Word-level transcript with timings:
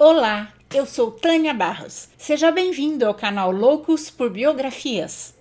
Olá, 0.00 0.52
eu 0.72 0.86
sou 0.86 1.10
Tânia 1.10 1.52
Barros. 1.52 2.08
Seja 2.16 2.52
bem-vindo 2.52 3.04
ao 3.04 3.12
canal 3.12 3.50
Loucos 3.50 4.08
por 4.08 4.30
Biografias. 4.30 5.34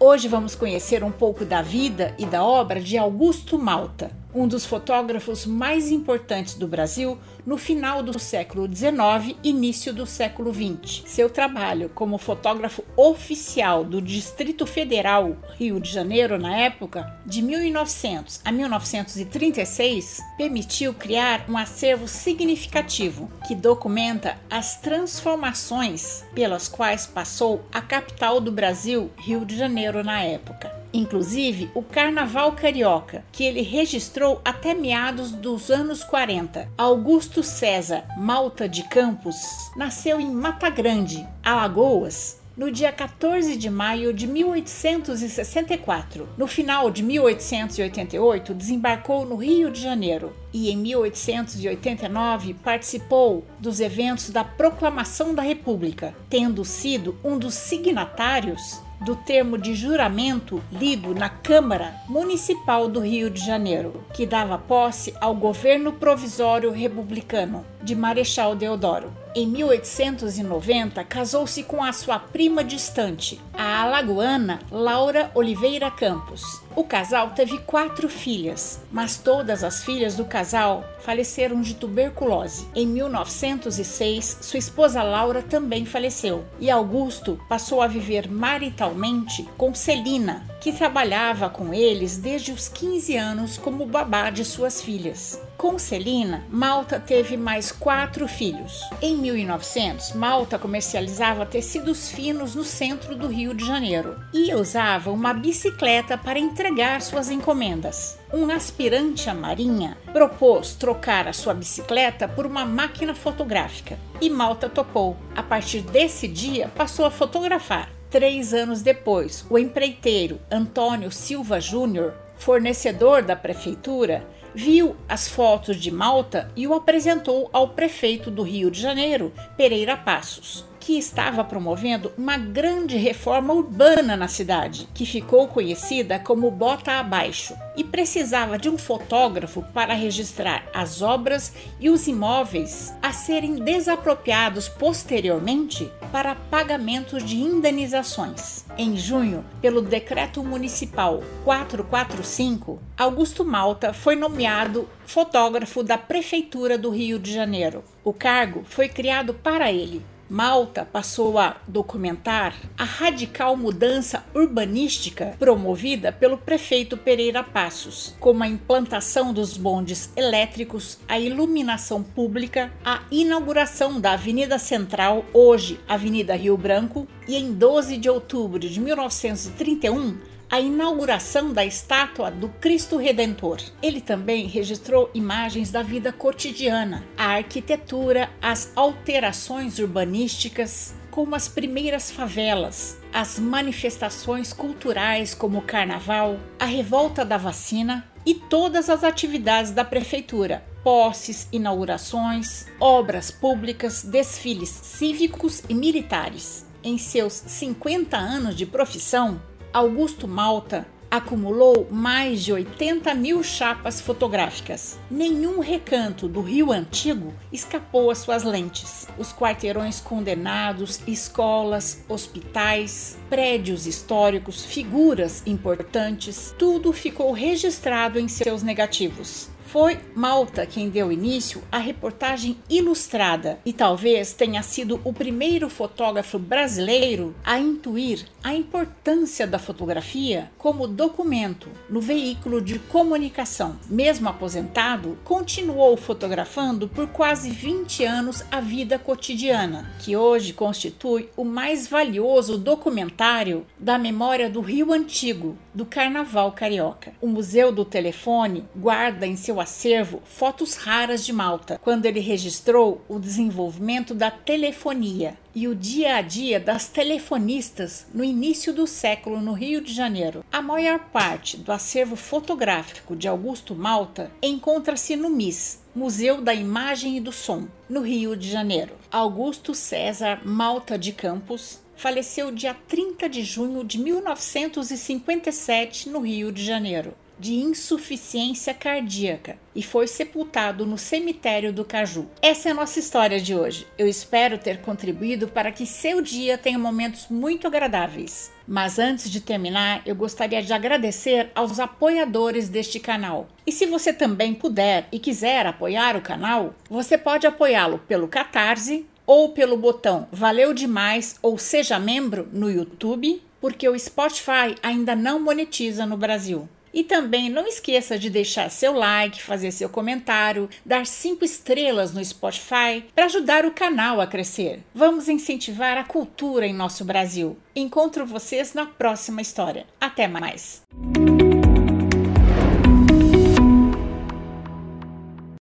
Hoje 0.00 0.26
vamos 0.26 0.56
conhecer 0.56 1.04
um 1.04 1.12
pouco 1.12 1.44
da 1.44 1.62
vida 1.62 2.16
e 2.18 2.26
da 2.26 2.42
obra 2.42 2.80
de 2.80 2.98
Augusto 2.98 3.56
Malta, 3.56 4.10
um 4.34 4.46
dos 4.46 4.66
fotógrafos 4.66 5.46
mais 5.46 5.90
importantes 5.90 6.54
do 6.54 6.68
Brasil 6.68 7.18
no 7.46 7.56
final 7.56 8.02
do 8.02 8.18
século 8.18 8.68
XIX 8.72 9.36
início 9.42 9.92
do 9.92 10.04
século 10.06 10.52
XX. 10.52 11.02
Seu 11.06 11.30
trabalho 11.30 11.90
como 11.94 12.18
fotógrafo 12.18 12.84
oficial 12.96 13.84
do 13.84 14.02
Distrito 14.02 14.66
Federal 14.66 15.36
Rio 15.56 15.80
de 15.80 15.90
Janeiro 15.90 16.38
na 16.38 16.56
época, 16.56 17.18
de 17.24 17.42
1900 17.42 18.40
a 18.44 18.52
1936, 18.52 20.22
permitiu 20.36 20.92
criar 20.92 21.44
um 21.48 21.56
acervo 21.56 22.06
significativo 22.06 23.30
que 23.46 23.54
documenta 23.54 24.36
as 24.50 24.76
transformações 24.76 26.24
pelas 26.34 26.68
quais 26.68 27.06
passou 27.06 27.64
a 27.72 27.80
capital 27.80 28.40
do 28.40 28.52
Brasil, 28.52 29.10
Rio 29.16 29.44
de 29.44 29.56
Janeiro 29.56 30.04
na 30.04 30.22
época 30.22 30.77
inclusive 30.92 31.70
o 31.74 31.82
Carnaval 31.82 32.52
Carioca, 32.52 33.24
que 33.32 33.44
ele 33.44 33.62
registrou 33.62 34.40
até 34.44 34.74
meados 34.74 35.32
dos 35.32 35.70
anos 35.70 36.04
40. 36.04 36.68
Augusto 36.76 37.42
César 37.42 38.04
Malta 38.16 38.68
de 38.68 38.84
Campos 38.84 39.36
nasceu 39.76 40.20
em 40.20 40.30
Mata 40.30 40.70
Grande, 40.70 41.26
Alagoas, 41.44 42.38
no 42.58 42.70
dia 42.72 42.90
14 42.90 43.56
de 43.56 43.70
maio 43.70 44.12
de 44.12 44.26
1864. 44.26 46.28
No 46.36 46.48
final 46.48 46.90
de 46.90 47.04
1888, 47.04 48.52
desembarcou 48.52 49.24
no 49.24 49.36
Rio 49.36 49.70
de 49.70 49.80
Janeiro 49.80 50.34
e 50.52 50.68
em 50.68 50.76
1889 50.76 52.54
participou 52.54 53.44
dos 53.60 53.78
eventos 53.78 54.30
da 54.30 54.42
Proclamação 54.42 55.32
da 55.32 55.42
República, 55.42 56.12
tendo 56.28 56.64
sido 56.64 57.16
um 57.22 57.38
dos 57.38 57.54
signatários 57.54 58.80
do 59.00 59.14
termo 59.14 59.56
de 59.56 59.74
juramento 59.74 60.62
lido 60.70 61.14
na 61.14 61.28
Câmara 61.28 61.94
Municipal 62.08 62.88
do 62.88 63.00
Rio 63.00 63.30
de 63.30 63.44
Janeiro, 63.44 64.04
que 64.12 64.26
dava 64.26 64.58
posse 64.58 65.14
ao 65.20 65.34
governo 65.34 65.92
provisório 65.92 66.70
republicano 66.70 67.64
de 67.82 67.94
Marechal 67.94 68.54
Deodoro. 68.54 69.12
Em 69.34 69.46
1890, 69.46 71.04
casou-se 71.04 71.62
com 71.62 71.84
a 71.84 71.92
sua 71.92 72.18
prima 72.18 72.64
distante, 72.64 73.40
a 73.52 73.82
alagoana 73.82 74.58
Laura 74.70 75.30
Oliveira 75.34 75.90
Campos. 75.90 76.62
O 76.74 76.82
casal 76.82 77.30
teve 77.30 77.58
quatro 77.58 78.08
filhas, 78.08 78.80
mas 78.90 79.18
todas 79.18 79.62
as 79.62 79.84
filhas 79.84 80.16
do 80.16 80.24
casal 80.24 80.82
faleceram 81.00 81.60
de 81.60 81.74
tuberculose. 81.74 82.66
Em 82.74 82.86
1906, 82.86 84.38
sua 84.40 84.58
esposa 84.58 85.02
Laura 85.02 85.42
também 85.42 85.84
faleceu 85.84 86.44
e 86.58 86.70
Augusto 86.70 87.38
passou 87.48 87.82
a 87.82 87.86
viver 87.86 88.30
maritalmente 88.30 89.46
com 89.56 89.74
Celina, 89.74 90.46
que 90.60 90.72
trabalhava 90.72 91.50
com 91.50 91.74
eles 91.74 92.16
desde 92.16 92.50
os 92.50 92.68
15 92.68 93.16
anos 93.16 93.58
como 93.58 93.86
babá 93.86 94.30
de 94.30 94.44
suas 94.44 94.80
filhas. 94.80 95.40
Com 95.58 95.76
Celina, 95.76 96.44
Malta 96.48 97.00
teve 97.00 97.36
mais 97.36 97.72
quatro 97.72 98.28
filhos. 98.28 98.88
Em 99.02 99.16
1900, 99.16 100.12
Malta 100.12 100.56
comercializava 100.56 101.44
tecidos 101.44 102.12
finos 102.12 102.54
no 102.54 102.62
centro 102.62 103.16
do 103.16 103.26
Rio 103.26 103.52
de 103.52 103.66
Janeiro 103.66 104.16
e 104.32 104.54
usava 104.54 105.10
uma 105.10 105.34
bicicleta 105.34 106.16
para 106.16 106.38
entregar 106.38 107.02
suas 107.02 107.28
encomendas. 107.28 108.16
Um 108.32 108.48
aspirante 108.52 109.28
à 109.28 109.34
marinha 109.34 109.98
propôs 110.12 110.74
trocar 110.74 111.26
a 111.26 111.32
sua 111.32 111.54
bicicleta 111.54 112.28
por 112.28 112.46
uma 112.46 112.64
máquina 112.64 113.12
fotográfica 113.12 113.98
e 114.20 114.30
Malta 114.30 114.68
topou. 114.68 115.16
A 115.34 115.42
partir 115.42 115.80
desse 115.80 116.28
dia, 116.28 116.70
passou 116.76 117.04
a 117.04 117.10
fotografar. 117.10 117.90
Três 118.08 118.54
anos 118.54 118.80
depois, 118.80 119.44
o 119.50 119.58
empreiteiro 119.58 120.40
Antônio 120.52 121.10
Silva 121.10 121.60
Júnior, 121.60 122.14
fornecedor 122.36 123.22
da 123.22 123.34
prefeitura, 123.34 124.24
viu 124.58 124.96
as 125.08 125.28
fotos 125.28 125.76
de 125.76 125.88
Malta 125.88 126.50
e 126.56 126.66
o 126.66 126.74
apresentou 126.74 127.48
ao 127.52 127.68
prefeito 127.68 128.28
do 128.28 128.42
Rio 128.42 128.72
de 128.72 128.80
Janeiro, 128.80 129.32
Pereira 129.56 129.96
Passos 129.96 130.64
que 130.88 130.96
estava 130.96 131.44
promovendo 131.44 132.10
uma 132.16 132.38
grande 132.38 132.96
reforma 132.96 133.52
urbana 133.52 134.16
na 134.16 134.26
cidade, 134.26 134.88
que 134.94 135.04
ficou 135.04 135.46
conhecida 135.46 136.18
como 136.18 136.50
Bota 136.50 136.92
Abaixo, 136.92 137.54
e 137.76 137.84
precisava 137.84 138.56
de 138.56 138.70
um 138.70 138.78
fotógrafo 138.78 139.62
para 139.74 139.92
registrar 139.92 140.64
as 140.72 141.02
obras 141.02 141.52
e 141.78 141.90
os 141.90 142.08
imóveis 142.08 142.94
a 143.02 143.12
serem 143.12 143.56
desapropriados 143.56 144.66
posteriormente 144.66 145.92
para 146.10 146.34
pagamentos 146.34 147.22
de 147.22 147.36
indenizações. 147.36 148.64
Em 148.78 148.96
junho, 148.96 149.44
pelo 149.60 149.82
Decreto 149.82 150.42
Municipal 150.42 151.22
445, 151.44 152.80
Augusto 152.96 153.44
Malta 153.44 153.92
foi 153.92 154.16
nomeado 154.16 154.88
fotógrafo 155.04 155.82
da 155.82 155.98
Prefeitura 155.98 156.78
do 156.78 156.88
Rio 156.88 157.18
de 157.18 157.30
Janeiro. 157.30 157.84
O 158.02 158.14
cargo 158.14 158.64
foi 158.66 158.88
criado 158.88 159.34
para 159.34 159.70
ele 159.70 160.02
Malta 160.30 160.84
passou 160.84 161.38
a 161.38 161.56
documentar 161.66 162.54
a 162.76 162.84
radical 162.84 163.56
mudança 163.56 164.24
urbanística 164.34 165.34
promovida 165.38 166.12
pelo 166.12 166.36
prefeito 166.36 166.98
Pereira 166.98 167.42
Passos, 167.42 168.14
como 168.20 168.44
a 168.44 168.48
implantação 168.48 169.32
dos 169.32 169.56
bondes 169.56 170.10
elétricos, 170.14 170.98
a 171.08 171.18
iluminação 171.18 172.02
pública, 172.02 172.70
a 172.84 173.02
inauguração 173.10 173.98
da 173.98 174.12
Avenida 174.12 174.58
Central, 174.58 175.24
hoje 175.32 175.80
Avenida 175.88 176.36
Rio 176.36 176.58
Branco, 176.58 177.08
e 177.26 177.34
em 177.36 177.52
12 177.52 177.96
de 177.96 178.10
outubro 178.10 178.58
de 178.58 178.80
1931, 178.80 180.18
a 180.50 180.60
inauguração 180.60 181.52
da 181.52 181.64
estátua 181.64 182.30
do 182.30 182.48
Cristo 182.48 182.96
Redentor. 182.96 183.60
Ele 183.82 184.00
também 184.00 184.46
registrou 184.46 185.10
imagens 185.12 185.70
da 185.70 185.82
vida 185.82 186.10
cotidiana, 186.10 187.04
a 187.16 187.34
arquitetura, 187.36 188.30
as 188.40 188.72
alterações 188.74 189.78
urbanísticas, 189.78 190.94
como 191.10 191.34
as 191.34 191.48
primeiras 191.48 192.10
favelas, 192.10 192.98
as 193.12 193.38
manifestações 193.38 194.52
culturais 194.52 195.34
como 195.34 195.58
o 195.58 195.62
carnaval, 195.62 196.38
a 196.58 196.64
revolta 196.64 197.24
da 197.24 197.36
vacina 197.36 198.08
e 198.24 198.34
todas 198.34 198.88
as 198.88 199.04
atividades 199.04 199.72
da 199.72 199.84
prefeitura, 199.84 200.64
posses, 200.82 201.48
inaugurações, 201.52 202.66
obras 202.80 203.30
públicas, 203.30 204.02
desfiles 204.02 204.68
cívicos 204.68 205.62
e 205.68 205.74
militares. 205.74 206.66
Em 206.82 206.96
seus 206.96 207.32
50 207.32 208.16
anos 208.16 208.54
de 208.54 208.64
profissão, 208.64 209.42
Augusto 209.72 210.26
Malta 210.26 210.86
acumulou 211.10 211.88
mais 211.90 212.42
de 212.42 212.52
80 212.52 213.14
mil 213.14 213.42
chapas 213.42 214.00
fotográficas. 214.00 214.98
Nenhum 215.10 215.60
recanto 215.60 216.28
do 216.28 216.40
Rio 216.40 216.72
Antigo 216.72 217.32
escapou 217.52 218.10
às 218.10 218.18
suas 218.18 218.44
lentes. 218.44 219.06
Os 219.18 219.32
quarteirões 219.32 220.00
condenados, 220.00 221.00
escolas, 221.06 222.04
hospitais, 222.08 223.18
prédios 223.28 223.86
históricos, 223.86 224.64
figuras 224.64 225.42
importantes, 225.46 226.54
tudo 226.58 226.92
ficou 226.92 227.32
registrado 227.32 228.18
em 228.18 228.28
seus 228.28 228.62
negativos. 228.62 229.50
Foi 229.68 230.00
Malta 230.14 230.64
quem 230.64 230.88
deu 230.88 231.12
início 231.12 231.62
à 231.70 231.76
reportagem 231.76 232.56
ilustrada 232.70 233.60
e 233.66 233.72
talvez 233.72 234.32
tenha 234.32 234.62
sido 234.62 234.98
o 235.04 235.12
primeiro 235.12 235.68
fotógrafo 235.68 236.38
brasileiro 236.38 237.34
a 237.44 237.58
intuir 237.58 238.24
a 238.48 238.54
importância 238.54 239.46
da 239.46 239.58
fotografia 239.58 240.50
como 240.56 240.88
documento 240.88 241.68
no 241.86 242.00
veículo 242.00 242.62
de 242.62 242.78
comunicação. 242.78 243.78
Mesmo 243.90 244.26
aposentado, 244.26 245.18
continuou 245.22 245.98
fotografando 245.98 246.88
por 246.88 247.08
quase 247.08 247.50
20 247.50 248.04
anos 248.04 248.42
a 248.50 248.58
vida 248.58 248.98
cotidiana, 248.98 249.92
que 249.98 250.16
hoje 250.16 250.54
constitui 250.54 251.28
o 251.36 251.44
mais 251.44 251.86
valioso 251.86 252.56
documentário 252.56 253.66
da 253.78 253.98
memória 253.98 254.48
do 254.48 254.62
Rio 254.62 254.94
Antigo, 254.94 255.54
do 255.74 255.84
Carnaval 255.84 256.50
Carioca. 256.52 257.12
O 257.20 257.28
Museu 257.28 257.70
do 257.70 257.84
Telefone 257.84 258.64
guarda 258.74 259.26
em 259.26 259.36
seu 259.36 259.60
acervo 259.60 260.22
fotos 260.24 260.74
raras 260.74 261.22
de 261.22 261.34
Malta, 261.34 261.78
quando 261.84 262.06
ele 262.06 262.20
registrou 262.20 263.04
o 263.10 263.18
desenvolvimento 263.18 264.14
da 264.14 264.30
telefonia 264.30 265.36
e 265.58 265.66
o 265.66 265.74
dia 265.74 266.14
a 266.14 266.22
dia 266.22 266.60
das 266.60 266.86
telefonistas 266.86 268.06
no 268.14 268.22
início 268.22 268.72
do 268.72 268.86
século 268.86 269.40
no 269.40 269.54
Rio 269.54 269.80
de 269.80 269.92
Janeiro. 269.92 270.44
A 270.52 270.62
maior 270.62 271.00
parte 271.10 271.56
do 271.56 271.72
acervo 271.72 272.14
fotográfico 272.14 273.16
de 273.16 273.26
Augusto 273.26 273.74
Malta 273.74 274.30
encontra-se 274.40 275.16
no 275.16 275.28
MIS, 275.28 275.82
Museu 275.92 276.40
da 276.40 276.54
Imagem 276.54 277.16
e 277.16 277.20
do 277.20 277.32
Som, 277.32 277.66
no 277.88 278.02
Rio 278.02 278.36
de 278.36 278.48
Janeiro. 278.48 278.94
Augusto 279.10 279.74
César 279.74 280.42
Malta 280.44 280.96
de 280.96 281.10
Campos 281.10 281.80
faleceu 281.96 282.52
dia 282.52 282.76
30 282.86 283.28
de 283.28 283.42
junho 283.42 283.82
de 283.82 283.98
1957 283.98 286.08
no 286.08 286.20
Rio 286.20 286.52
de 286.52 286.64
Janeiro 286.64 287.14
de 287.38 287.54
insuficiência 287.54 288.74
cardíaca 288.74 289.56
e 289.74 289.82
foi 289.82 290.06
sepultado 290.06 290.84
no 290.84 290.98
cemitério 290.98 291.72
do 291.72 291.84
Caju. 291.84 292.26
Essa 292.42 292.68
é 292.68 292.72
a 292.72 292.74
nossa 292.74 292.98
história 292.98 293.40
de 293.40 293.54
hoje. 293.54 293.86
Eu 293.96 294.08
espero 294.08 294.58
ter 294.58 294.80
contribuído 294.80 295.48
para 295.48 295.70
que 295.70 295.86
seu 295.86 296.20
dia 296.20 296.58
tenha 296.58 296.78
momentos 296.78 297.28
muito 297.28 297.66
agradáveis. 297.66 298.50
Mas 298.66 298.98
antes 298.98 299.30
de 299.30 299.40
terminar, 299.40 300.02
eu 300.04 300.14
gostaria 300.14 300.62
de 300.62 300.72
agradecer 300.72 301.50
aos 301.54 301.80
apoiadores 301.80 302.68
deste 302.68 303.00
canal. 303.00 303.48
E 303.66 303.72
se 303.72 303.86
você 303.86 304.12
também 304.12 304.52
puder 304.52 305.08
e 305.10 305.18
quiser 305.18 305.66
apoiar 305.66 306.16
o 306.16 306.22
canal, 306.22 306.74
você 306.90 307.16
pode 307.16 307.46
apoiá-lo 307.46 307.98
pelo 308.06 308.28
Catarse 308.28 309.06
ou 309.26 309.50
pelo 309.50 309.76
botão 309.76 310.26
Valeu 310.32 310.72
Demais 310.72 311.38
ou 311.42 311.58
Seja 311.58 311.98
Membro 311.98 312.48
no 312.50 312.70
YouTube, 312.70 313.42
porque 313.60 313.88
o 313.88 313.98
Spotify 313.98 314.74
ainda 314.82 315.14
não 315.14 315.38
monetiza 315.38 316.06
no 316.06 316.16
Brasil. 316.16 316.68
E 316.92 317.04
também 317.04 317.50
não 317.50 317.66
esqueça 317.66 318.18
de 318.18 318.30
deixar 318.30 318.70
seu 318.70 318.92
like, 318.92 319.42
fazer 319.42 319.70
seu 319.72 319.88
comentário, 319.88 320.68
dar 320.84 321.06
cinco 321.06 321.44
estrelas 321.44 322.12
no 322.12 322.24
Spotify 322.24 323.04
para 323.14 323.26
ajudar 323.26 323.64
o 323.64 323.72
canal 323.72 324.20
a 324.20 324.26
crescer. 324.26 324.80
Vamos 324.94 325.28
incentivar 325.28 325.96
a 325.96 326.04
cultura 326.04 326.66
em 326.66 326.72
nosso 326.72 327.04
Brasil. 327.04 327.56
Encontro 327.74 328.26
vocês 328.26 328.74
na 328.74 328.86
próxima 328.86 329.40
história. 329.40 329.86
Até 330.00 330.26
mais! 330.26 330.82